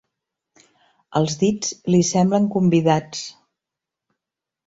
Els 1.19 1.35
dits 1.41 1.75
li 1.95 2.01
semblen 2.09 2.49
convidats. 2.57 3.21